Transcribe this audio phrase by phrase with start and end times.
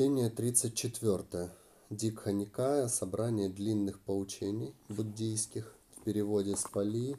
[0.00, 1.50] Чтение 34.
[1.90, 2.88] Дикха Никая.
[2.88, 7.18] Собрание длинных поучений буддийских в переводе с Пали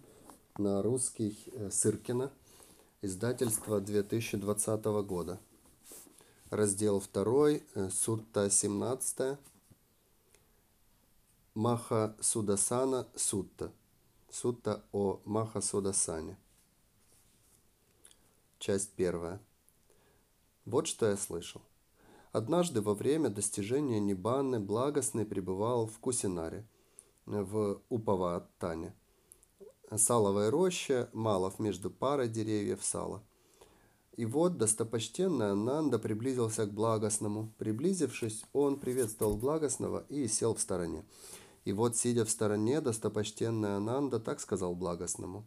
[0.57, 2.31] на русский э, Сыркина.
[3.03, 5.39] Издательство 2020 года.
[6.49, 7.49] Раздел 2.
[7.51, 9.37] э, Сутта 17.
[11.53, 13.71] Маха Судасана Сутта.
[14.31, 16.35] Сутта о Маха Судасане.
[18.57, 19.39] Часть первая.
[20.65, 21.61] Вот что я слышал.
[22.31, 26.65] Однажды во время достижения Ниббаны благостный пребывал в Кусинаре,
[27.25, 28.93] в Упаваттане.
[29.93, 33.21] Саловая роща, малов между парой деревьев сала.
[34.15, 37.51] И вот достопочтенный Ананда приблизился к благостному.
[37.57, 41.03] Приблизившись, он приветствовал благостного и сел в стороне.
[41.65, 45.45] И вот, сидя в стороне, достопочтенный Ананда так сказал благостному.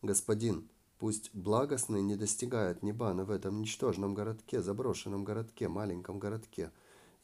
[0.00, 0.68] «Господин,
[1.02, 6.70] Пусть благостный не достигает Ниббаны в этом ничтожном городке, заброшенном городке, маленьком городке.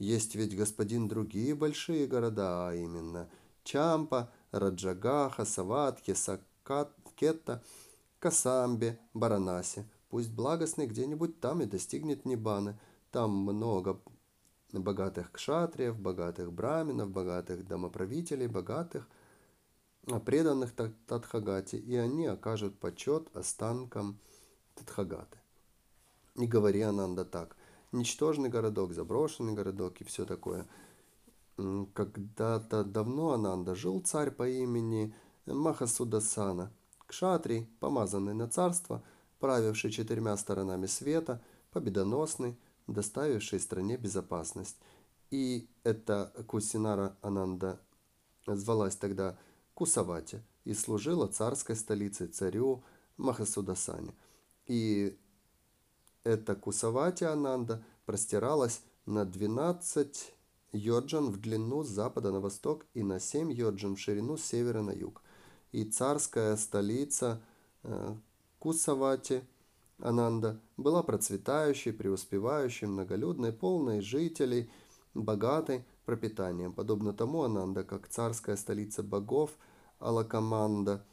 [0.01, 3.31] Есть ведь, господин, другие большие города, а именно
[3.63, 7.63] Чампа, Раджагаха, Саватхи, Саккетта,
[8.19, 9.85] Касамбе, Баранаси.
[10.09, 12.77] Пусть благостный где-нибудь там и достигнет Ниббаны.
[13.13, 14.01] Там много
[14.73, 19.09] богатых кшатриев, богатых браминов, богатых домоправителей, богатых
[20.19, 20.73] преданных
[21.07, 24.19] Тадхагате, и они окажут почет останкам
[24.75, 25.39] Тадхагаты.
[26.35, 27.57] Не говори Ананда так.
[27.93, 30.67] Ничтожный городок, заброшенный городок и все такое.
[31.57, 35.15] Когда-то давно Ананда жил царь по имени
[35.47, 36.73] Махасудасана,
[37.07, 39.03] кшатри, помазанный на царство,
[39.41, 41.43] правивший четырьмя сторонами света,
[41.73, 44.77] победоносный, доставивший стране безопасность.
[45.31, 47.81] И эта Кусинара Ананда
[48.47, 49.37] звалась тогда
[49.79, 52.83] Кусавате и служила царской столицей царю
[53.17, 54.13] Махасудасане.
[54.67, 55.17] И
[56.25, 60.35] эта Кусавати Ананда простиралась на 12
[60.73, 64.83] йоджан в длину с запада на восток и на 7 йоджан в ширину с севера
[64.83, 65.23] на юг.
[65.71, 67.41] И царская столица
[67.85, 68.17] э,
[68.59, 69.45] Кусавати
[70.01, 74.73] Ананда была процветающей, преуспевающей, многолюдной, полной жителей,
[75.15, 76.73] богатой пропитанием.
[76.73, 79.53] Подобно тому Ананда, как царская столица богов–
[79.99, 81.05] Алакаманда,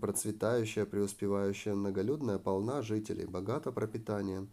[0.00, 4.50] процветающая, преуспевающая, многолюдная, полна жителей, богата пропитанием.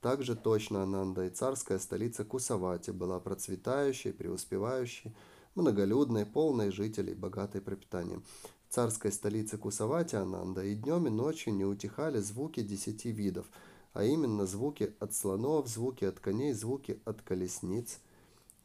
[0.00, 5.14] Также точно Ананда и царская столица Кусавати была процветающей, преуспевающей,
[5.54, 8.24] многолюдной, полной жителей, богатой пропитанием.
[8.68, 13.46] В царской столице Кусавати Ананда и днем, и ночью не утихали звуки десяти видов,
[13.92, 18.00] а именно звуки от слонов, звуки от коней, звуки от колесниц,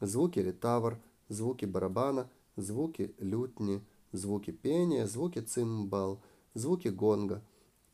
[0.00, 0.98] звуки литавр,
[1.28, 3.82] звуки барабана, звуки лютни–
[4.12, 6.22] звуки пения, звуки цимбал,
[6.54, 7.42] звуки гонга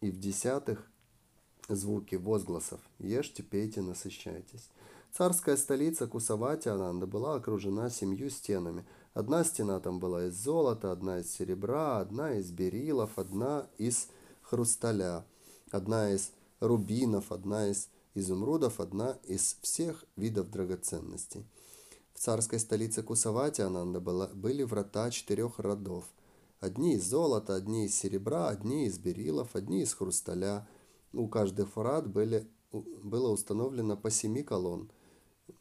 [0.00, 0.90] и в десятых
[1.68, 4.70] звуки возгласов «Ешьте, пейте, насыщайтесь».
[5.12, 8.84] Царская столица Кусавати Ананда была окружена семью стенами.
[9.12, 14.08] Одна стена там была из золота, одна из серебра, одна из берилов, одна из
[14.42, 15.24] хрусталя,
[15.70, 21.46] одна из рубинов, одна из изумрудов, одна из всех видов драгоценностей.
[22.14, 26.04] В царской столице Кусавати Ананда была, были врата четырех родов.
[26.60, 30.66] Одни из золота, одни из серебра, одни из берилов, одни из хрусталя.
[31.12, 34.90] У каждых врат были, было установлено по семи колонн,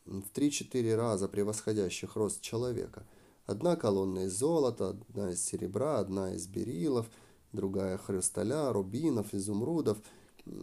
[0.05, 3.05] в три-четыре раза превосходящих рост человека.
[3.45, 7.09] Одна колонна из золота, одна из серебра, одна из берилов,
[7.51, 9.97] другая хрусталя, рубинов, изумрудов–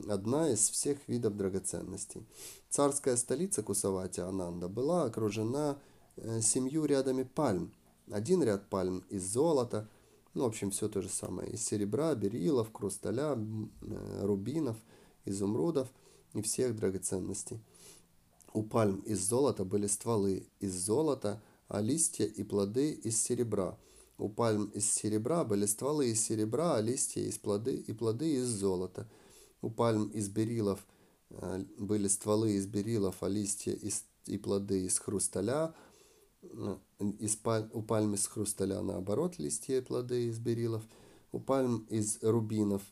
[0.09, 2.27] одна из всех видов драгоценностей.
[2.69, 5.79] Царская столица Кусавати Ананда была окружена
[6.17, 7.73] э, семью рядами пальм.
[8.11, 9.89] Один ряд пальм из золота,
[10.35, 14.77] ну, в общем, все то же самое, из серебра, берилов, хрусталя, э, рубинов,
[15.25, 15.89] изумрудов
[16.35, 17.61] и всех драгоценностей.
[18.53, 23.79] У пальм из золота были стволы из золота, а листья и плоды из серебра.
[24.19, 28.47] У пальм из серебра были стволы из серебра, а листья из плоды и плоды из
[28.47, 29.09] золота–
[29.63, 30.87] у пальм из берилов
[31.31, 35.75] э, были стволы из берилов, а листья из, и плоды из хрусталя.
[36.43, 36.77] Э,
[37.19, 37.39] из
[37.73, 40.83] у пальм из хрусталя наоборот листья и плоды из берилов.
[41.33, 42.83] У пальм из рубинов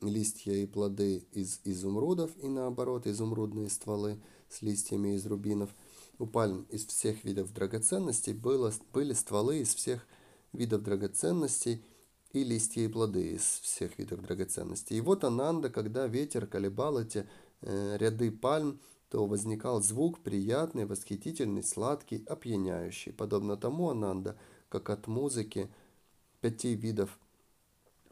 [0.00, 5.70] листья и плоды из изумрудов и наоборот изумрудные стволы с листьями из рубинов.
[6.18, 10.06] У пальм из всех видов драгоценностей было, были стволы из всех
[10.52, 11.84] видов драгоценностей–
[12.34, 14.98] и листья и плоды из всех видов драгоценностей.
[14.98, 17.26] И вот Ананда, когда ветер колебал эти
[17.62, 23.12] э, ряды пальм, то возникал звук приятный, восхитительный, сладкий, опьяняющий.
[23.12, 24.36] Подобно тому Ананда,
[24.68, 25.70] как от музыки
[26.40, 27.16] пяти видов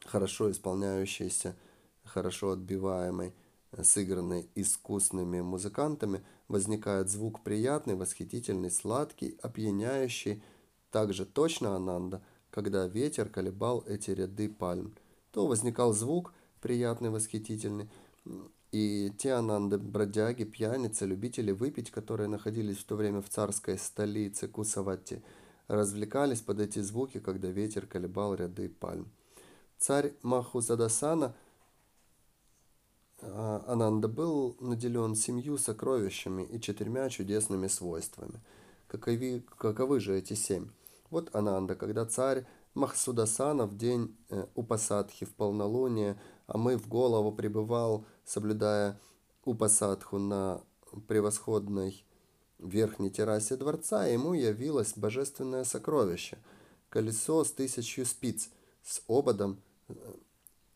[0.07, 1.57] хорошо исполняющейся,
[2.05, 3.35] хорошо отбиваемой,
[3.83, 10.45] сыгранной искусными музыкантами, возникает звук приятный, восхитительный, сладкий, опьяняющий.
[10.93, 12.23] Также точно Ананда,
[12.53, 14.95] когда ветер колебал эти ряды пальм.
[15.33, 17.89] То возникал звук приятный, восхитительный,
[18.71, 24.49] и те ананды, бродяги, пьяницы, любители выпить, которые находились в то время в царской столице
[24.49, 25.23] Кусавати,
[25.67, 29.11] развлекались под эти звуки, когда ветер колебал ряды пальм.
[29.79, 31.35] Царь Махусадасана
[33.21, 38.41] а, Ананда был наделен семью сокровищами и четырьмя чудесными свойствами.
[38.89, 40.69] Каковы, каковы же эти семь?
[41.13, 47.31] Вот Ананда, когда царь Махсудасана в день э, Упасадхи в полнолуние, а мы в голову
[47.33, 48.99] пребывал, соблюдая
[49.45, 50.63] Упасадху на
[51.07, 52.05] превосходной
[52.59, 56.39] верхней террасе дворца, ему явилось божественное сокровище–
[56.93, 58.51] колесо с тысячью спиц,
[58.83, 59.61] с ободом,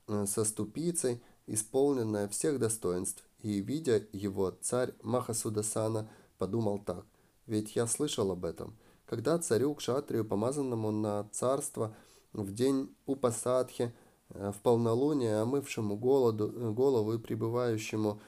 [0.08, 3.22] э, со ступицей, исполненное всех достоинств.
[3.40, 7.04] И, видя его, царь Махасудасана подумал так,
[7.46, 8.76] ведь я слышал об этом.
[9.06, 11.94] Когда царю Кшатрию, помазанному на царство,
[12.32, 13.94] в день Упасадхи,
[14.30, 18.20] э, в полнолуние, омывшему голоду, э, голову и пребывающему,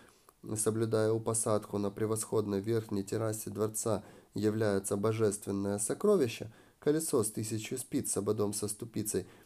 [0.57, 4.03] соблюдая Упасадху на превосходной верхней террасе дворца,
[4.35, 9.27] является божественное сокровище, колесо с тысячу спиц с ободом со ступицей–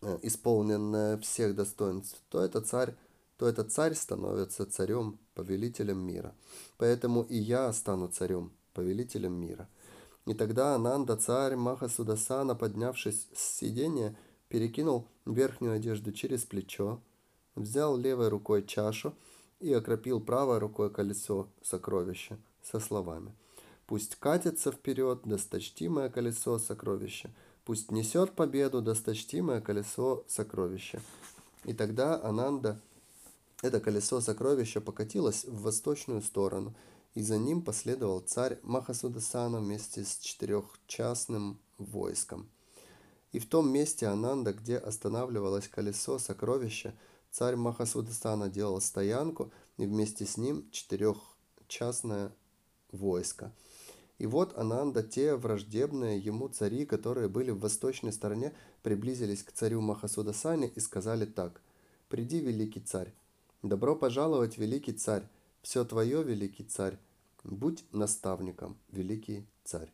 [0.00, 2.94] Э, исполненная всех достоинств, то это царь,
[3.36, 6.34] то этот царь становится царем, повелителем мира.
[6.76, 9.68] Поэтому и я стану царем, повелителем мира.
[10.28, 14.14] И тогда Ананда, царь Махасудасана, поднявшись с сидения,
[14.50, 17.00] перекинул верхнюю одежду через плечо,
[17.54, 19.14] взял левой рукой чашу
[19.58, 23.32] и окропил правой рукой колесо сокровища со словами
[23.86, 27.30] «Пусть катится вперед досточтимое колесо сокровища,
[27.64, 31.00] Пусть несет победу досточтимое колесо сокровища.
[31.64, 32.78] И тогда Ананда,
[33.62, 36.74] это колесо сокровища, покатилось в восточную сторону,
[37.14, 42.48] и за ним последовал царь Махасудасана вместе с четырехчастным войском.
[43.32, 46.94] И в том месте Ананда, где останавливалось колесо сокровища,
[47.30, 52.32] царь Махасудасана делал стоянку, и вместе с ним четырехчастное
[52.92, 53.52] войско–
[54.18, 58.52] и вот Ананда, те враждебные ему цари, которые были в восточной стороне,
[58.82, 61.60] приблизились к царю Махасудасане и сказали так.
[62.08, 63.12] «Приди, великий царь!
[63.62, 65.22] Добро пожаловать, великий царь!
[65.68, 66.98] Все твое, великий царь!
[67.44, 69.92] Будь наставником, великий царь!»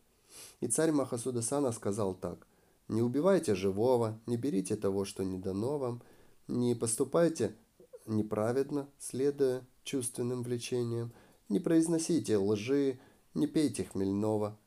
[0.61, 2.47] И царь Махасудасана сказал так.
[2.87, 6.01] «Не убивайте живого, не берите того, что не дано вам,
[6.47, 7.57] не поступайте
[8.05, 11.11] неправедно, следуя чувственным влечениям,
[11.49, 12.97] не произносите лжи,
[13.33, 14.57] не пейте хмельного,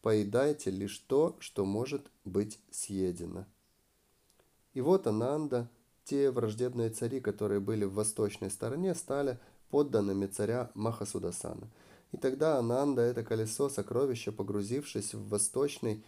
[0.00, 3.44] поедайте лишь то, что может быть съедено.
[4.72, 5.68] И вот Ананда,
[6.04, 9.38] те враждебные цари, которые были в восточной стороне, стали
[9.70, 11.68] подданными царя Махасудасана.
[12.12, 16.04] И тогда Ананда, это колесо сокровища, погрузившись в восточный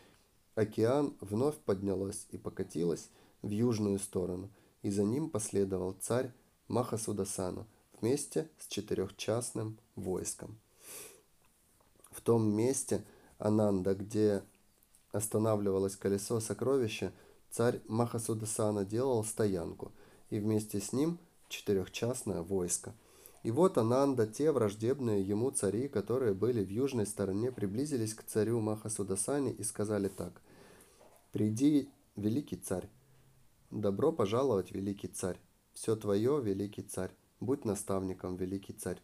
[0.54, 3.08] океан, вновь поднялось и покатилось
[3.42, 4.50] в южную сторону,
[4.82, 6.32] и за ним последовал царь
[6.68, 7.66] Махасудасану
[8.00, 10.58] вместе с четырехчастным войском
[12.18, 13.04] в том месте
[13.38, 14.42] Ананда, где
[15.12, 17.12] останавливалось колесо сокровища,
[17.50, 19.92] царь Махасудасана делал стоянку,
[20.28, 21.18] и вместе с ним
[21.48, 22.92] четырехчастное войско.
[23.42, 28.60] И вот Ананда, те враждебные ему цари, которые были в южной стороне, приблизились к царю
[28.60, 30.42] Махасудасане и сказали так.
[31.32, 32.88] «Приди, великий царь!
[33.70, 35.38] Добро пожаловать, великий царь!
[35.72, 37.12] Все твое, великий царь!
[37.38, 39.00] Будь наставником, великий царь!»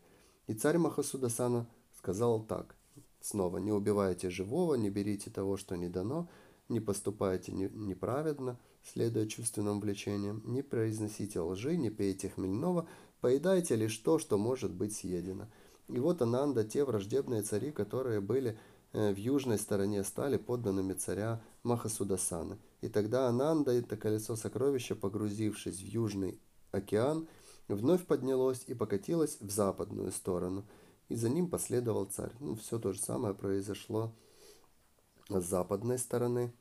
[0.47, 1.67] И царь Махасудасана
[1.97, 2.77] сказал так.
[3.21, 6.29] Снова, не убивайте живого, не берите того, что не дано,
[6.69, 12.87] не поступайте неправедно, следуя чувственным влечениям, не произносите лжи, не пейте хмельного,
[13.25, 15.47] поедайте лишь то, что может быть съедено.
[15.89, 18.59] И вот Ананда, те враждебные цари, которые были
[18.93, 22.59] э, в южной стороне, стали подданными царя Махасудасана.
[22.83, 26.39] И тогда Ананда, это колесо сокровища, погрузившись в южный
[26.71, 27.27] океан,
[27.69, 30.65] вновь поднялось и покатилось в западную сторону–
[31.09, 32.33] и за ним последовал царь.
[32.41, 34.13] Ну, все то же самое произошло
[35.29, 36.53] с западной стороны.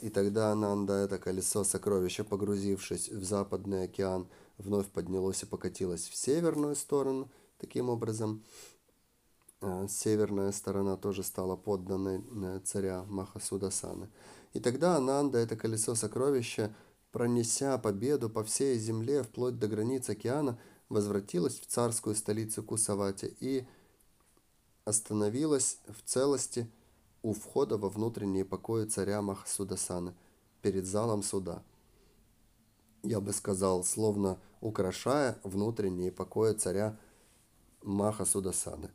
[0.00, 4.28] И тогда Ананда, это колесо сокровища, погрузившись в западный океан,
[4.58, 7.28] вновь поднялось и покатилось в северную сторону.
[7.58, 8.44] Таким образом,
[9.60, 14.10] а, северная сторона тоже стала подданной э, царя Махасудасаны.
[14.52, 16.74] И тогда Ананда, это колесо сокровища,
[17.10, 23.66] пронеся победу по всей земле вплоть до границ океана, возвратилась в царскую столицу Кусавати и
[24.84, 26.70] остановилась в целости
[27.24, 30.14] у входа во внутренние покои царя Махсудасана
[30.60, 31.62] перед залом суда.
[33.02, 36.98] Я бы сказал, словно украшая внутренние покои царя
[37.82, 38.90] Маха Судасаны.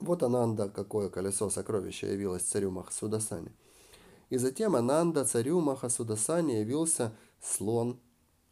[0.00, 3.52] Вот Ананда, какое колесо сокровища явилось царю Махасудасане.
[4.28, 7.98] И затем Ананда царю Махасудасане явился слон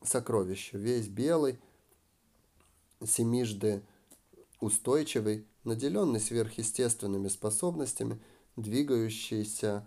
[0.03, 1.59] сокровища, весь белый,
[3.05, 3.83] семижды
[4.61, 8.19] устойчивый, наделенный сверхъестественными способностями,
[8.57, 9.87] двигающийся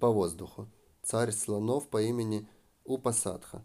[0.00, 0.68] по воздуху.
[1.02, 2.48] Царь слонов по имени
[2.84, 3.64] Упасадха.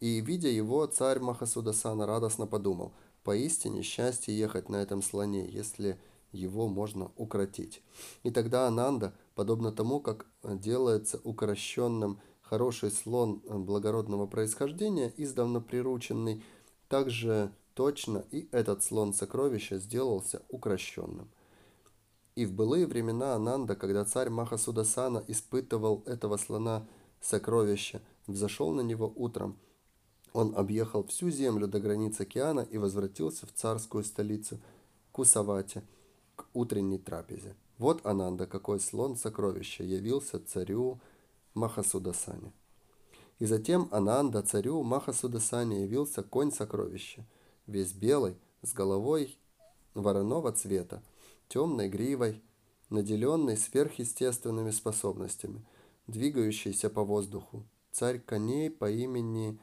[0.00, 2.92] И, видя его, царь Махасудасана радостно подумал,
[3.22, 5.98] поистине счастье ехать на этом слоне, если
[6.32, 7.82] его можно укротить.
[8.22, 16.42] И тогда Ананда, подобно тому, как делается укращенным хороший слон благородного происхождения, издавна прирученный,
[16.88, 21.30] также точно и этот слон сокровища сделался укращенным.
[22.34, 26.86] И в былые времена Ананда, когда царь Махасудасана испытывал этого слона
[27.20, 29.58] сокровища, взошел на него утром.
[30.32, 34.58] Он объехал всю землю до границ океана и возвратился в царскую столицу
[35.12, 35.82] Кусавати
[36.36, 37.54] к утренней трапезе.
[37.76, 41.00] Вот Ананда, какой слон сокровища, явился царю
[41.52, 42.52] Махасудасане.
[43.38, 47.26] И затем Ананда царю Махасудасане явился конь сокровища,
[47.66, 49.36] весь белый, с головой
[49.94, 51.02] вороного цвета,
[51.52, 52.42] темной гривой,
[52.88, 55.62] наделенный сверхъестественными способностями,
[56.06, 59.60] двигающийся по воздуху, царь коней по имени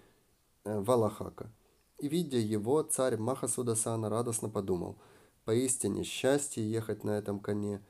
[0.66, 1.52] э, Валахака.
[1.98, 5.00] И, видя его, царь Махасудасана радостно подумал,
[5.46, 7.82] поистине счастье ехать на этом коне,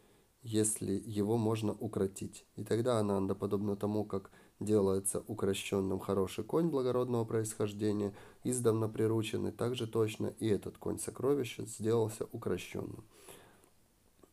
[0.43, 2.45] если его можно укротить.
[2.55, 8.15] И тогда Ананда, подобно тому, как делается укращенным хороший конь благородного происхождения,
[8.45, 13.03] издавна прирученный, так же точно и этот конь сокровища сделался укращенным.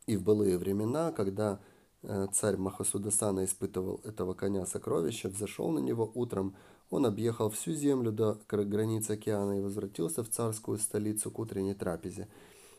[0.06, 1.60] И в былые времена, когда
[2.02, 6.54] э, царь Махасудасана испытывал этого коня сокровища, взошел на него утром,
[6.90, 12.28] он объехал всю землю до границ океана и возвратился в царскую столицу к утренней трапезе.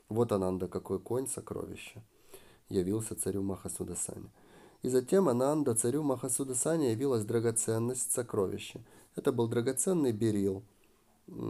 [0.08, 2.02] Вот Ананда, какой конь сокровища,
[2.70, 4.30] явился царю Махасудасане.
[4.82, 8.80] И затем Ананда, царю Махасудасане, явилась драгоценность сокровища.
[9.16, 10.64] Это был драгоценный берил,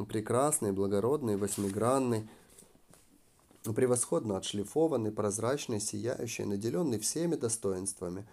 [0.10, 2.28] прекрасный, благородный, восьмигранный,
[3.74, 8.28] превосходно отшлифованный, прозрачный, сияющий, наделенный всеми достоинствами.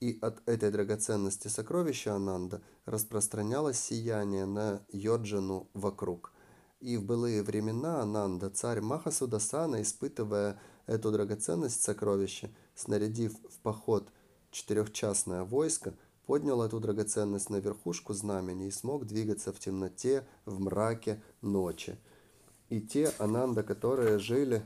[0.00, 6.32] И от этой драгоценности сокровища Ананда распространялось сияние на Йоджину вокруг.
[6.80, 14.08] И в былые времена Ананда, царь Махасудасана, испытывая эту драгоценность сокровища, снарядив в поход
[14.50, 15.94] четырехчастное войско,
[16.24, 21.98] поднял эту драгоценность на верхушку знамени и смог двигаться в темноте, в мраке ночи–
[22.70, 24.62] и те Ананда, которые жили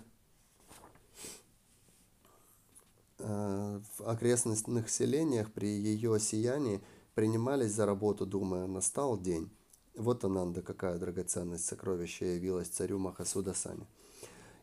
[3.18, 6.82] э, в окрестных селениях при ее сиянии,
[7.14, 9.50] принимались за работу, думая, настал день.
[9.96, 13.86] Вот Ананда, какая драгоценность сокровища явилась царю Махасудасане.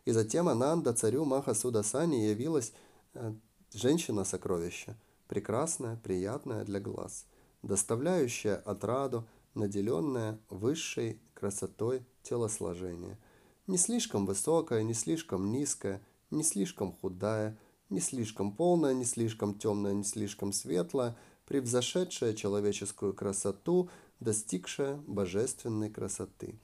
[0.05, 2.73] И затем Ананда, царю Махасудасане, явилась
[3.15, 3.33] э,
[3.73, 4.95] женщина-сокровища,
[5.27, 7.25] прекрасная, приятная для глаз,
[7.63, 13.17] доставляющая отраду, наделенная высшей красотой телосложения–
[13.67, 17.57] не слишком высокая, не слишком низкая, не слишком худая,
[17.89, 21.15] не слишком полная, не слишком темная, не слишком светлая,
[21.45, 23.89] превзошедшая человеческую красоту,
[24.19, 26.59] достигшая божественной красоты.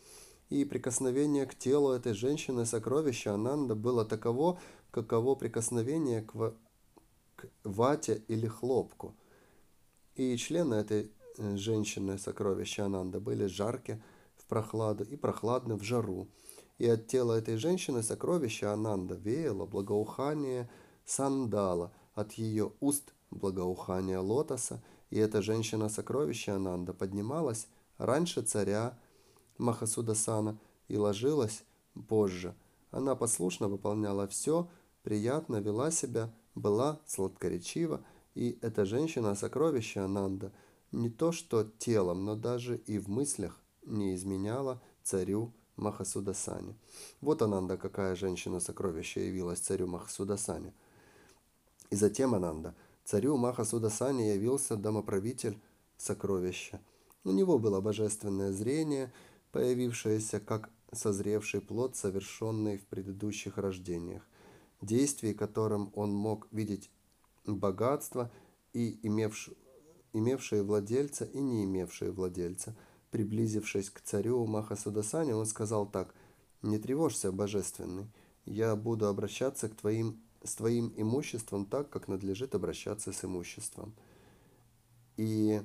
[0.50, 4.60] И прикосновение к телу этой женщины сокровища Ананда было таково,
[4.92, 6.54] каково прикосновение к, в...
[7.36, 9.14] к вате или хлопку.
[10.16, 14.02] И члены этой э, женщины сокровища Ананда были жаркие
[14.38, 16.30] в прохладу и прохладны в жару
[16.78, 20.70] и от тела этой женщины сокровища Ананда веяло благоухание
[21.06, 27.68] сандала, от ее уст благоухание лотоса, и эта женщина-сокровище Ананда поднималась
[27.98, 28.98] раньше царя
[29.58, 31.64] Махасудасана и ложилась
[32.08, 32.56] позже.
[32.92, 34.70] Она послушно выполняла все,
[35.04, 38.04] приятно вела себя, была сладкоречива,
[38.36, 40.52] и эта женщина-сокровище Ананда
[40.92, 46.76] не то что телом, но даже и в мыслях не изменяла царю Махасудасане.
[47.22, 50.74] Вот Ананда, какая женщина-сокровище явилась царю Махасудасане.
[51.90, 55.58] И затем Ананда, царю Махасудасане явился домоправитель
[55.98, 56.82] сокровища.
[57.24, 59.14] У него было божественное зрение,
[59.52, 64.24] появившееся как созревший плод, совершенный в предыдущих рождениях,
[64.82, 66.90] действий которым он мог видеть
[67.46, 68.32] богатство
[68.74, 69.52] и имевш...
[70.14, 72.76] имевшие владельца и не имевшие владельца–
[73.18, 76.14] Приблизившись к царю Махасудасане, он сказал так,
[76.62, 78.06] «Не тревожься, божественный,
[78.46, 83.96] я буду обращаться к твоим, с твоим имуществом так, как надлежит обращаться с имуществом».
[85.16, 85.64] И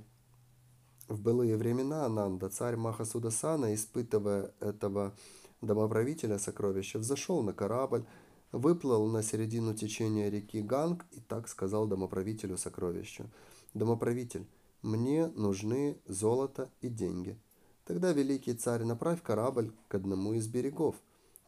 [1.09, 5.15] В былые времена Ананда, царь Махасудасана, испытывая этого
[5.61, 8.07] домоправителя сокровища, взошел на корабль,
[8.51, 13.29] выплыл на середину течения реки Ганг и так сказал домоправителю сокровищу.
[13.75, 14.47] «Домоправитель,
[14.83, 17.39] мне нужны золото и деньги».
[17.85, 20.97] Тогда великий царь направь корабль к одному из берегов.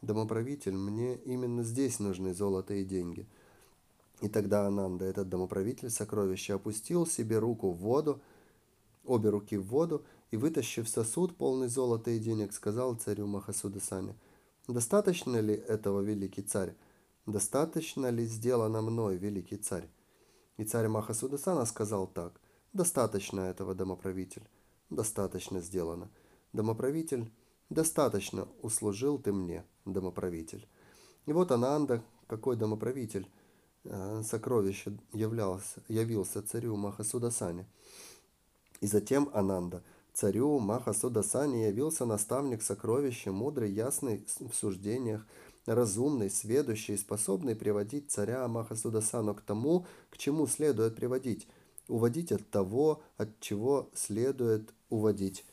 [0.01, 3.25] Домоправитель, мне именно здесь нужны золото и деньги.
[4.21, 8.21] И тогда Ананда, этот домоправитель сокровища, опустил себе руку в воду,
[9.05, 14.15] обе руки в воду, и, вытащив сосуд, полный золота и денег, сказал царю Махасудасане,
[14.67, 16.75] «Достаточно ли этого, великий царь?
[17.25, 19.87] Достаточно ли сделано мной, великий царь?»
[20.57, 22.33] И царь Махасудасана сказал так,
[22.75, 24.43] «Достаточно этого, домоправитель,
[24.91, 26.11] достаточно сделано.
[26.53, 27.31] Домоправитель,
[27.71, 30.67] достаточно услужил ты мне, домоправитель».
[31.25, 33.27] И вот Ананда, какой домоправитель,
[33.85, 37.65] э, сокровище являлся, явился царю Махасудасане.
[38.81, 39.81] И затем Ананда–
[40.15, 45.27] Царю Махасудасане явился наставник сокровища, мудрый, ясный в суждениях,
[45.65, 51.49] разумный, сведущий, способный приводить царя Махасудасану к тому, к чему следует приводить,
[51.87, 55.45] уводить от того, от чего следует уводить,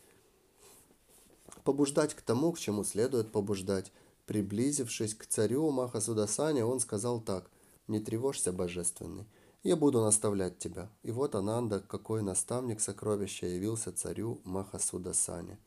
[1.65, 3.93] побуждать к тому, к чему следует побуждать.
[4.27, 7.51] Приблизившись к царю Махасудасане, он сказал так
[7.89, 9.27] «Не тревожься, божественный».
[9.63, 10.91] Я буду наставлять тебя.
[11.05, 15.59] И вот Ананда, какой наставник сокровища явился царю Махасудасане.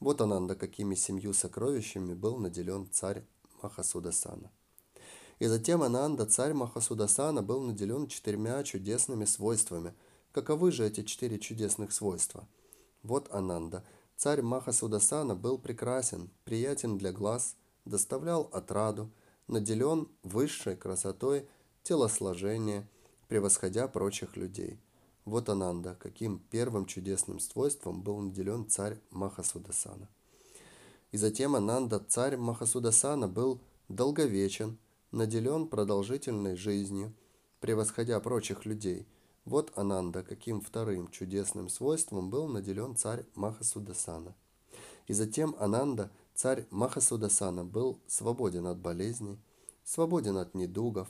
[0.00, 3.24] Вот Ананда, какими семью сокровищами был наделен царь
[3.62, 4.50] Махасудасана.
[5.42, 9.92] И затем Ананда, царь Махасудасана, был наделен четырьмя чудесными свойствами.
[10.30, 12.46] Каковы же эти четыре чудесных свойства?
[13.02, 13.82] Вот Ананда,
[14.14, 19.10] царь Махасудасана, был прекрасен, приятен для глаз, доставлял отраду,
[19.48, 21.48] наделен высшей красотой
[21.82, 22.88] телосложения–
[23.26, 24.78] превосходя прочих людей.
[25.24, 30.08] Вот Ананда, каким первым чудесным свойством был наделен царь Махасудасана.
[31.10, 34.78] И затем Ананда, царь Махасудасана, был долговечен,
[35.12, 37.14] наделен продолжительной жизнью,
[37.60, 39.06] превосходя прочих людей.
[39.44, 44.34] Вот Ананда, каким вторым чудесным свойством был наделен царь Махасудасана.
[45.06, 49.38] И затем Ананда, царь Махасудасана, был свободен от болезней,
[49.84, 51.08] свободен от недугов,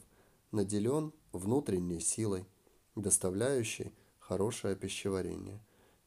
[0.51, 2.45] наделен внутренней силой,
[2.97, 5.61] доставляющей хорошее пищеварение.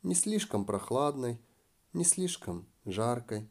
[0.04, 1.40] Не слишком прохладной,
[1.94, 3.48] не слишком жаркой,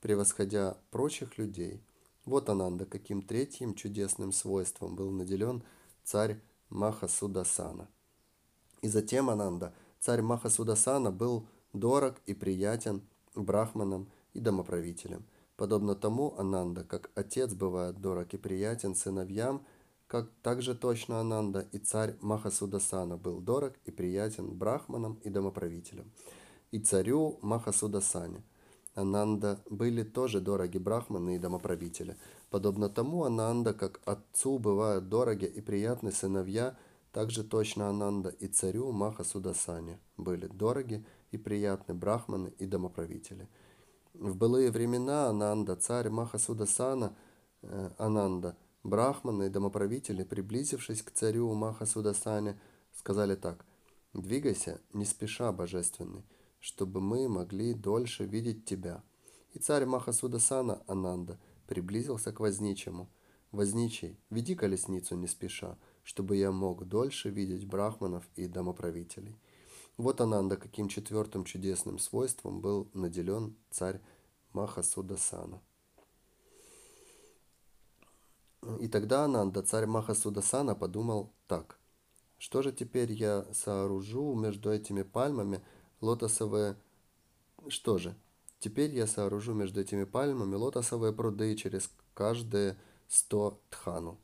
[0.00, 1.82] превосходя прочих людей.
[2.24, 5.62] Вот Ананда, каким третьим чудесным свойством был наделен
[6.02, 7.88] царь Махасудасана.
[8.82, 13.02] И затем Ананда, царь Махасудасана, был дорог и приятен
[13.34, 15.24] брахманам и домоправителям.
[15.56, 19.66] Подобно тому Ананда, как отец бывает дорог и приятен сыновьям–
[20.06, 26.10] как также точно Ананда и царь Махасудасана был дорог и приятен брахманам и домоправителям,
[26.70, 28.42] и царю Махасудасане.
[28.94, 32.16] Ананда были тоже дороги брахманы и домоправители.
[32.50, 36.76] Подобно тому Ананда, как отцу бывают дороги и приятны сыновья,
[37.12, 43.48] также точно Ананда и царю Махасудасане были дороги и приятны брахманы и домоправители.
[44.14, 47.16] В былые времена Ананда, царь Махасудасана,
[47.62, 52.60] э, Ананда– Брахманы и домоправители, приблизившись к царю Махасудасане,
[52.92, 53.64] сказали так
[54.12, 56.22] «Двигайся, не спеша, божественный,
[56.64, 59.02] чтобы мы могли дольше видеть тебя».
[59.52, 63.10] И царь Махасудасана Ананда приблизился к возничему.
[63.52, 69.38] «Возничий, веди колесницу не спеша, чтобы я мог дольше видеть брахманов и домоправителей».
[69.98, 74.00] Вот Ананда, каким четвертым чудесным свойством был наделен царь
[74.54, 75.60] Махасудасана.
[78.80, 81.78] И тогда Ананда, царь Махасудасана, подумал так.
[82.38, 85.62] Что же теперь я сооружу между этими пальмами
[86.00, 86.76] лотосовые...
[87.68, 88.14] Что же?
[88.58, 92.76] Теперь я сооружу между этими пальмами лотосовые пруды через каждые
[93.08, 94.18] сто тхану.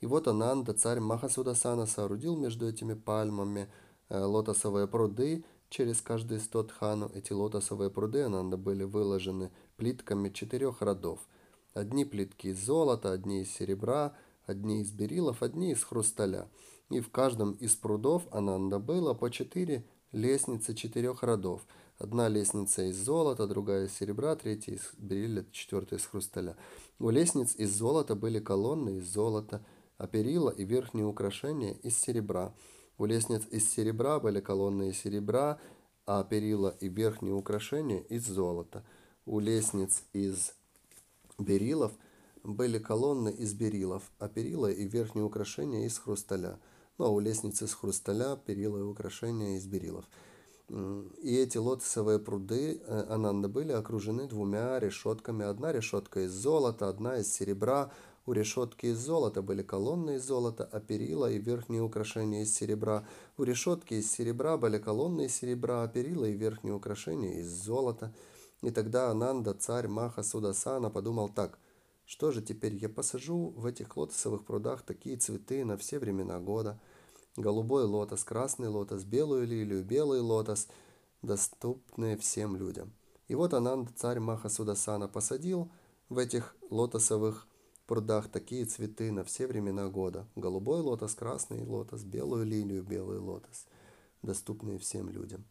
[0.00, 3.68] И вот Ананда, царь Махасудасана, соорудил между этими пальмами
[4.08, 7.10] э, лотосовые пруды через каждые сто тхану.
[7.14, 11.20] Эти лотосовые пруды Ананда были выложены плитками четырех родов–
[11.74, 16.48] Одни плитки из золота, одни из серебра, одни из берилов, одни из хрусталя.
[16.90, 21.62] И в каждом из прудов Ананда было по четыре лестницы четырех родов.
[21.98, 26.56] Одна лестница из золота, другая из серебра, третья из берилля, четвертая из хрусталя.
[26.98, 29.64] У лестниц из золота были колонны из золота,
[29.98, 32.54] а перила и верхние украшения из серебра.
[32.98, 35.58] У лестниц из серебра были колонны из серебра,
[36.06, 38.84] а перила и верхние украшения из золота.
[39.24, 40.54] У лестниц из
[41.38, 41.92] берилов
[42.42, 46.58] были колонны из берилов, а перила и верхние украшения из хрусталя.
[46.98, 50.04] Ну а у лестницы из хрусталя перила и украшения из берилов.
[50.68, 55.44] И эти лотосовые пруды э, Ананда были окружены двумя решетками.
[55.44, 57.90] Одна решетка из золота, одна из серебра.
[58.24, 63.04] У решетки из золота были колонны из золота, а перила и верхние украшения из серебра.
[63.36, 68.14] У решетки из серебра были колонны из серебра, а перила и верхние украшения из золота.
[68.62, 71.58] И тогда Ананда, царь Маха Судасана, подумал так,
[72.12, 76.78] что же теперь я посажу в этих лотосовых прудах такие цветы на все времена года.
[77.38, 80.68] Голубой лотос, красный лотос, белую лилию, белый лотос,
[81.22, 82.92] доступные всем людям.
[83.28, 85.70] И вот Ананда, царь Маха Судасана, посадил
[86.10, 87.46] в этих лотосовых
[87.86, 90.26] прудах такие цветы на все времена года.
[90.36, 93.64] Голубой лотос, красный лотос, белую лилию, белый лотос,
[94.20, 95.46] доступные всем людям.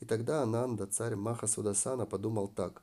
[0.00, 2.82] И тогда Ананда, царь Маха Судасана, подумал так.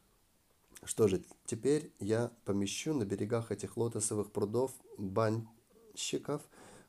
[0.84, 6.42] Что же, теперь я помещу на берегах этих лотосовых прудов банщиков,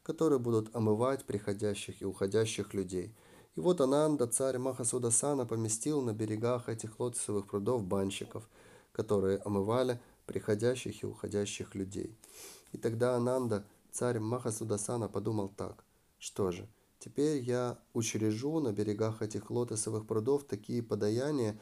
[0.03, 3.15] которые будут омывать приходящих и уходящих людей.
[3.57, 8.49] И вот Ананда, царь Маха Судасана, поместил на берегах этих лотосовых прудов банщиков,
[8.93, 12.17] которые омывали приходящих и уходящих людей.
[12.73, 15.85] И тогда Ананда, царь Маха Судасана, подумал так.
[16.19, 16.69] Что же,
[17.01, 21.59] Теперь я учрежу на берегах этих лотосовых прудов такие подаяния,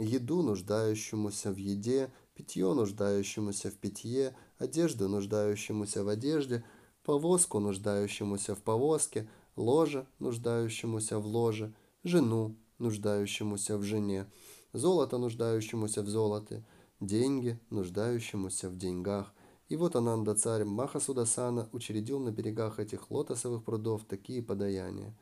[0.00, 6.64] еду нуждающемуся в еде, питье нуждающемуся в питье, одежду нуждающемуся в одежде,
[7.04, 11.72] повозку нуждающемуся в повозке, ложе нуждающемуся в ложе,
[12.04, 14.26] жену нуждающемуся в жене,
[14.72, 16.64] золото нуждающемуся в золоте,
[17.00, 19.32] деньги нуждающемуся в деньгах,
[19.70, 25.14] и вот Ананда царь Махасудасана учредил на берегах этих лотосовых прудов такие подаяния.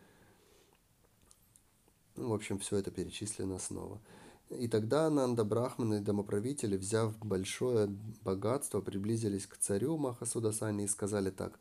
[2.17, 4.01] В общем, все это перечислено снова.
[4.50, 7.88] И тогда Ананда Брахманы и домоправители, взяв большое
[8.24, 11.58] богатство, приблизились к царю Махасудасане и сказали так.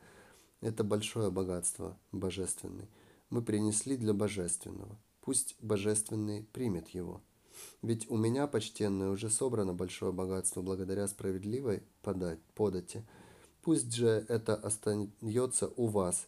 [0.61, 2.87] Это большое богатство, божественный.
[3.29, 4.97] Мы принесли для божественного.
[5.21, 7.21] Пусть божественный примет его.
[7.81, 13.03] Ведь у меня, почтенное, уже собрано большое богатство благодаря справедливой подать, подати.
[13.61, 16.27] Пусть же это остается у вас,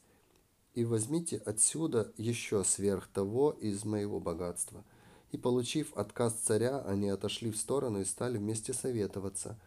[0.73, 4.83] и возьмите отсюда еще сверх того из моего богатства.
[5.31, 9.59] И получив отказ царя, они отошли в сторону и стали вместе советоваться.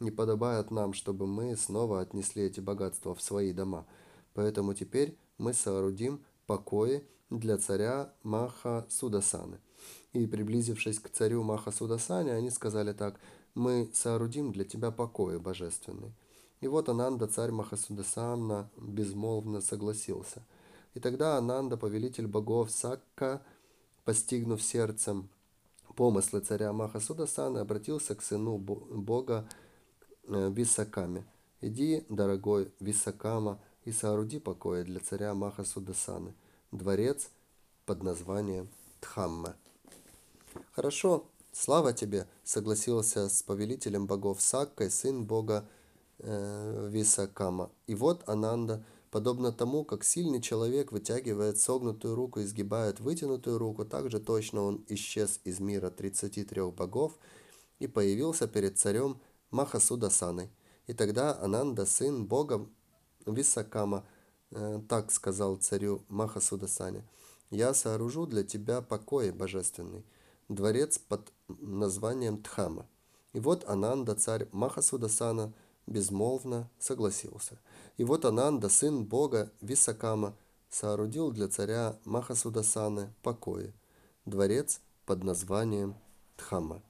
[0.00, 3.86] Не подобает нам, чтобы мы снова отнесли эти богатства в свои дома.
[4.34, 9.58] Поэтому теперь мы соорудим покои для царя Маха Судасаны.
[10.12, 13.20] И, приблизившись к царю Махасудасане, они сказали так,
[13.54, 16.14] «Мы соорудим для тебя покои божественный».
[16.60, 20.42] И вот Ананда, царь Махасудасана, безмолвно согласился.
[20.94, 23.42] И тогда Ананда, повелитель богов Сакка,
[24.06, 25.28] постигнув сердцем
[25.96, 29.48] помыслы царя Махасудасана, обратился к сыну бога
[30.28, 31.26] э, Висакаме.
[31.60, 36.34] «Иди, дорогой Висакама, и сооруди покои для царя Махасудасаны,
[36.70, 37.30] дворец
[37.84, 38.68] под названием
[39.00, 39.56] Дхамма».
[40.70, 45.66] Хорошо, слава тебе, согласился с повелителем богов Саккой, сын бога
[46.18, 47.72] э, Висакама.
[47.88, 53.84] И вот Ананда, подобно тому, как сильный человек вытягивает согнутую руку и сгибает вытянутую руку,
[53.84, 57.18] так же точно он исчез из мира 33 богов
[57.78, 60.50] и появился перед царем Махасудасаной.
[60.86, 62.66] И тогда Ананда, сын бога
[63.26, 64.04] Висакама,
[64.50, 67.04] э, так сказал царю Махасудасане,
[67.50, 70.04] «Я сооружу для тебя покой божественный,
[70.48, 72.86] дворец под названием Тхама.
[73.32, 75.52] И вот Ананда, царь Махасудасана,
[75.86, 77.58] безмолвно согласился.
[77.96, 80.34] И вот Ананда, сын бога Висакама,
[80.68, 83.72] соорудил для царя Махасудасаны покои,
[84.26, 85.94] дворец под названием
[86.36, 86.82] Тхама.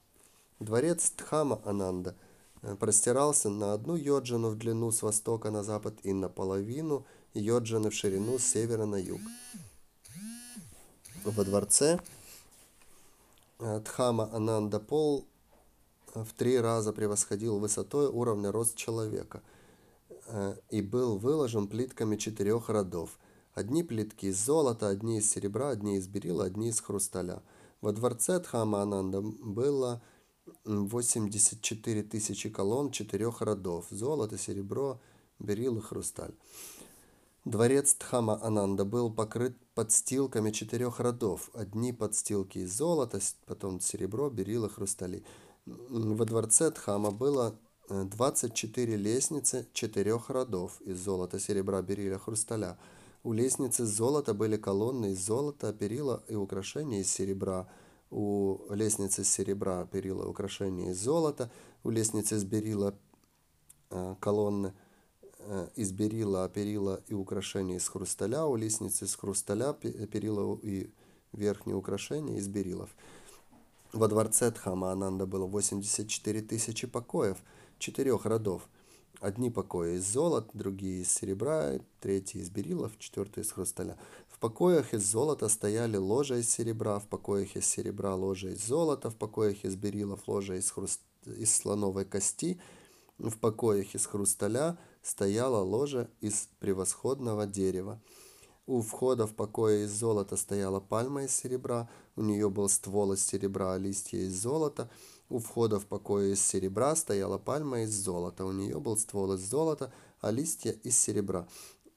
[0.59, 2.17] Дворец Тхама Ананда
[2.63, 7.95] э, простирался на одну йоджану в длину с востока на запад и наполовину йоджаны в
[7.95, 9.21] ширину с севера на юг.
[11.25, 12.01] Во дворце
[13.59, 15.27] Дхама Ананда Пол
[16.15, 19.56] в три раза превосходил высотой уровня рост человека э,
[20.71, 23.19] и был выложен плитками четырех родов.
[23.55, 27.43] Одни плитки из золота, одни из серебра, одни из берила, одни из хрусталя.
[27.81, 30.03] Во дворце Дхама Ананда было
[30.65, 35.01] 84 тысячи колонн четырех родов– золото, серебро,
[35.39, 36.35] берил и хрусталь.
[37.47, 41.49] Дворец Тхама Ананда был покрыт подстилками четырех родов.
[41.55, 45.25] Одни подстилки из золота, потом серебро, берило, хрустали.
[45.65, 47.57] Во дворце Тхама было
[47.89, 52.79] 24 э, лестницы четырех родов из золота, серебра, берила, хрусталя.
[53.23, 57.69] У лестницы золота были колонны из золота, перила и украшения из серебра.
[58.11, 61.51] У лестницы с серебра перила украшения из золота.
[61.83, 62.95] У лестницы с берила
[63.91, 64.73] э, колонны–
[65.49, 70.91] Э, из берила, перила и украшения из хрусталя, у лестницы из хрусталя, перила и
[71.33, 72.91] верхние украшения из берилов.
[73.93, 77.39] Во дворце Дхама Ананда было 84 тысячи покоев,
[77.79, 78.69] четырех родов.
[79.21, 83.97] Одни покои из золота, другие из серебра, третьи из берилов, четвертый из хрусталя.
[84.29, 89.11] В покоях из золота стояли ложа из серебра, в покоях из серебра ложа из золота,
[89.11, 91.01] в покоях из берилов ложа из, хруст...
[91.25, 92.61] из слоновой кости,
[93.19, 98.03] в покоях из хрусталя стояла ложа из превосходного дерева.
[98.67, 103.25] У входа в покое из золота стояла пальма из серебра, у нее был ствол из
[103.25, 104.91] серебра, а листья из золота.
[105.29, 109.41] У входа в покое из серебра стояла пальма из золота, у нее был ствол из
[109.41, 111.49] золота, а листья из серебра.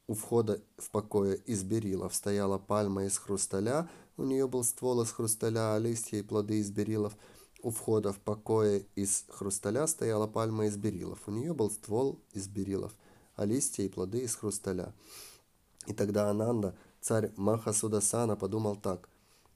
[0.08, 3.88] У входа в покое из берилов стояла пальма из хрусталя,
[4.18, 7.16] у нее был ствол из хрусталя, а листья и плоды из берилов.
[7.62, 12.48] У входа в покое из хрусталя стояла пальма из берилов, у нее был ствол из
[12.48, 12.94] берилов,
[13.36, 14.92] а листья и плоды из хрусталя.
[15.86, 19.08] И тогда Ананда, царь Махасудасана, подумал так.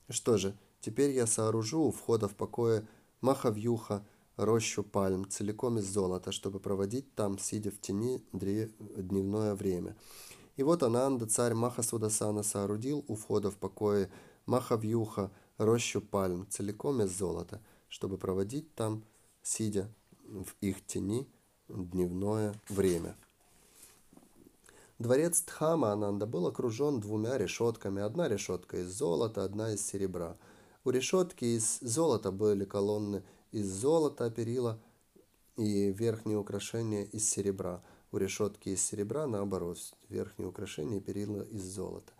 [0.09, 2.88] Что же, теперь я сооружу у входа в покое
[3.23, 4.05] Махавьюха,
[4.36, 9.95] рощу пальм, целиком из золота, чтобы проводить там, сидя в тени, дневное время.
[10.57, 14.12] И вот Ананда, царь Махасудасана, соорудил у входа в покое
[14.45, 19.05] Махавьюха рощу пальм, целиком из золота, чтобы проводить там,
[19.41, 19.89] сидя
[20.25, 21.25] в их тени,
[21.69, 23.15] дневное время.
[24.99, 28.01] Дворец Тхама Ананда был окружен двумя решетками.
[28.01, 30.36] Одна решетка из золота, одна из серебра.
[30.84, 34.80] У решетки из золота были колонны из золота, перила
[35.58, 41.63] и верхние украшения из серебра– у решетки из серебра, наоборот, верхние украшения и перила из
[41.63, 42.13] золота.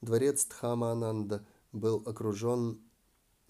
[0.00, 2.80] Дворец Тхамананда был окружен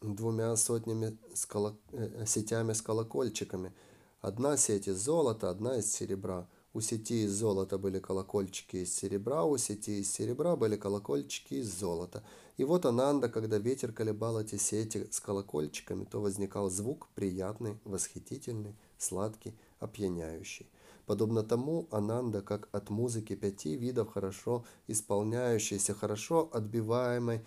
[0.01, 1.77] двумя сотнями с колок...
[1.93, 3.75] Э, сетями с колокольчиками.
[4.23, 6.49] Одна сеть из золота, одна из серебра.
[6.73, 11.69] У сети из золота были колокольчики из серебра, у сети из серебра были колокольчики из
[11.69, 12.23] золота.
[12.59, 18.77] И вот Ананда, когда ветер колебал эти сети с колокольчиками, то возникал звук приятный, восхитительный,
[18.99, 20.71] сладкий, опьяняющий.
[21.07, 27.45] Подобно тому, Ананда, как от музыки пяти видов хорошо исполняющейся, хорошо отбиваемой,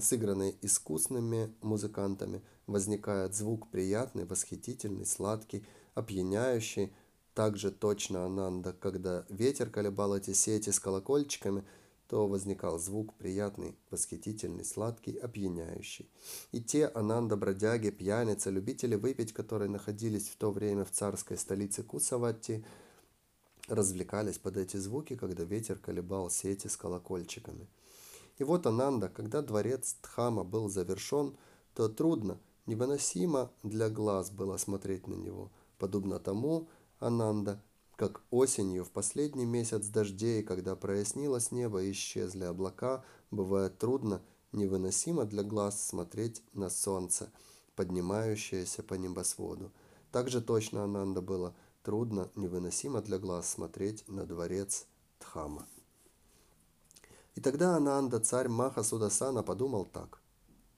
[0.00, 6.92] сыгранной искусными музыкантами, возникает звук приятный, восхитительный, сладкий, опьяняющий.
[7.36, 11.62] Также точно Ананда, когда ветер колебал эти сети с колокольчиками–
[12.08, 16.08] то возникал звук приятный, восхитительный, сладкий, опьяняющий.
[16.52, 22.64] И те ананда-бродяги, пьяницы, любители выпить, которые находились в то время в царской столице Кусаватти,
[23.68, 27.66] развлекались под эти звуки, когда ветер колебал сети с колокольчиками.
[28.38, 31.36] И вот Ананда, когда дворец Тхама был завершен,
[31.74, 35.50] то трудно, невыносимо для глаз было смотреть на него.
[35.78, 37.62] Подобно тому, Ананда,
[37.96, 45.24] как осенью в последний месяц дождей, когда прояснилось небо и исчезли облака, бывает трудно, невыносимо
[45.24, 47.30] для глаз смотреть на солнце,
[47.74, 49.72] поднимающееся по небосводу.
[50.10, 54.86] Так же точно Ананда было трудно, невыносимо для глаз смотреть на дворец
[55.20, 55.66] Дхама.
[57.34, 60.22] И тогда Ананда, царь Маха Судасана, подумал так.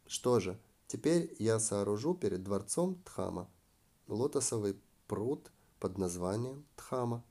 [0.08, 3.48] Что же, теперь я сооружу перед дворцом Дхама
[4.08, 4.76] лотосовый
[5.06, 7.24] пруд– под названием Тхама.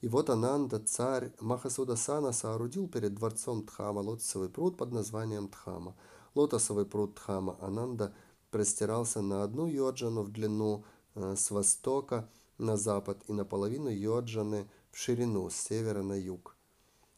[0.00, 5.96] И вот Ананда, царь Махасудасана, соорудил перед дворцом Тхама лотосовый пруд под названием Тхама.
[6.34, 8.14] Лотосовый пруд Тхама Ананда
[8.50, 14.98] простирался на одну йоджану в длину э, с востока на запад и наполовину йоджаны в
[14.98, 16.56] ширину с севера на юг.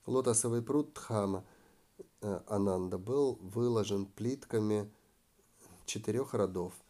[0.07, 1.45] Лотосовый пруд Тхама
[2.21, 4.91] э, Ананда был выложен плитками
[5.87, 6.73] четырех родов–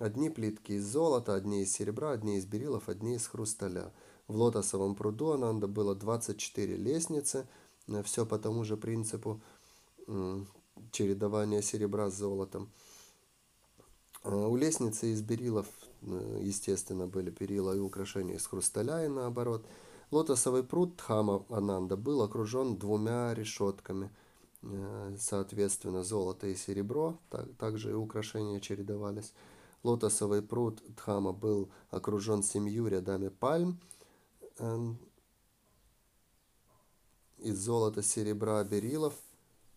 [0.00, 3.92] Одни плитки из золота, одни из серебра, одни из берилов, одни из хрусталя.
[4.28, 7.46] В лотосовом пруду Ананда было 24 лестницы,
[7.86, 9.42] э, все по тому же принципу
[10.90, 12.70] чередования серебра с золотом.
[14.22, 15.66] А у лестницы из берилов,
[16.00, 19.66] э, естественно, были перила и украшения из хрусталя и наоборот.
[20.10, 24.10] Лотосовый пруд Тхама Ананда был окружен двумя решетками.
[24.62, 27.18] Э, соответственно, золото и серебро,
[27.58, 29.34] также и украшения чередовались.
[29.82, 33.80] Лотосовый пруд Дхама был окружен семью рядами пальм
[34.58, 34.98] эм,
[37.38, 39.14] из золота, серебра, берилов,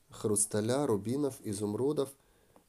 [0.10, 2.10] хрусталя, рубинов, изумрудов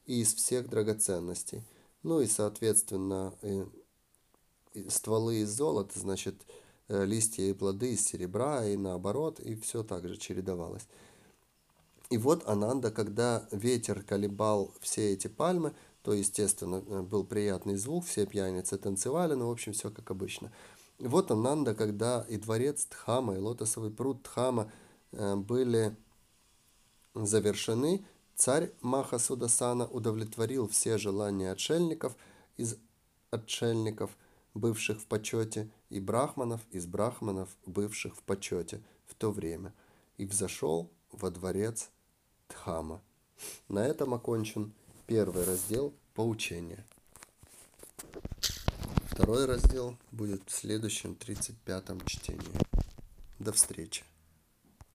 [0.05, 1.63] и из всех драгоценностей.
[2.03, 3.65] Ну и, соответственно, и
[4.89, 6.35] стволы из золота, значит,
[6.87, 10.87] э, листья и плоды из серебра, и наоборот, и все так же чередовалось.
[12.09, 15.73] И вот Ананда, когда ветер колебал все эти пальмы,
[16.05, 20.51] то, естественно, э, был приятный звук, все пьяницы танцевали, ну, в общем, все как обычно.
[20.99, 24.71] Вот Ананда, когда и дворец Тхама, и лотосовый пруд Тхама
[25.11, 25.95] э, были
[27.15, 32.15] завершены, Царь Маха Судасана удовлетворил все желания отшельников
[32.55, 32.77] из
[33.31, 34.15] отшельников,
[34.53, 39.73] бывших в почете, и брахманов из брахманов, бывших в почете в то время,
[40.17, 41.89] и взошел во дворец
[42.47, 43.01] Дхама.
[43.69, 44.71] На этом окончен
[45.07, 46.83] первый раздел поучения.
[49.09, 52.59] Второй раздел будет в следующем 35-м чтении.
[53.39, 54.03] До встречи.